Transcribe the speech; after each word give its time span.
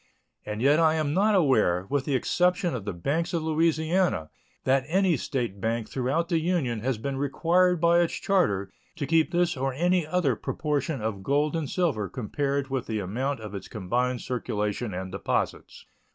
And 0.47 0.63
yet 0.63 0.79
I 0.79 0.95
am 0.95 1.13
not 1.13 1.35
aware, 1.35 1.85
with 1.91 2.05
the 2.05 2.15
exception 2.15 2.73
of 2.73 2.85
the 2.85 2.91
banks 2.91 3.35
of 3.35 3.43
Louisiana, 3.43 4.31
that 4.63 4.83
any 4.87 5.15
State 5.15 5.61
bank 5.61 5.87
throughout 5.87 6.27
the 6.27 6.39
Union 6.39 6.79
has 6.79 6.97
been 6.97 7.17
required 7.17 7.79
by 7.79 7.99
its 7.99 8.15
charter 8.15 8.71
to 8.95 9.05
keep 9.05 9.29
this 9.29 9.55
or 9.55 9.75
any 9.75 10.07
other 10.07 10.35
proportion 10.35 11.03
of 11.03 11.21
gold 11.21 11.55
and 11.55 11.69
silver 11.69 12.09
compared 12.09 12.67
with 12.71 12.87
the 12.87 12.97
amount 12.97 13.41
of 13.41 13.53
its 13.53 13.67
combined 13.67 14.21
circulation 14.21 14.91
and 14.91 15.11
deposits. 15.11 15.85